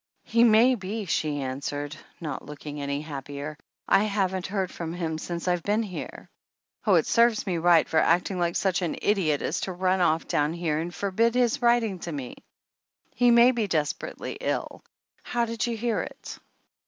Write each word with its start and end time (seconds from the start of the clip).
"He 0.23 0.43
may 0.43 0.73
be," 0.73 1.05
she 1.05 1.41
answered, 1.43 1.95
not 2.19 2.43
looking 2.43 2.81
any 2.81 3.01
happier. 3.01 3.55
"I 3.87 4.05
haven't 4.05 4.47
heard 4.47 4.71
from 4.71 4.93
him 4.93 5.19
since 5.19 5.47
I've 5.47 5.61
been 5.61 5.83
here! 5.83 6.27
Oh, 6.87 6.95
it 6.95 7.05
serves 7.05 7.45
me 7.45 7.59
right 7.59 7.87
for 7.87 7.99
acting 7.99 8.41
such 8.55 8.81
an 8.81 8.95
idiot 8.99 9.43
as 9.43 9.59
to 9.59 9.71
run 9.73 10.01
off 10.01 10.27
down 10.27 10.53
here 10.53 10.79
and 10.79 10.91
forbid 10.91 11.35
his 11.35 11.61
writing 11.61 11.99
to 11.99 12.11
me! 12.11 12.33
He 13.13 13.29
may 13.29 13.51
be 13.51 13.67
desperately 13.67 14.39
ill! 14.41 14.81
How 15.21 15.45
did 15.45 15.67
you 15.67 15.77
hear 15.77 16.01
it?" 16.01 16.39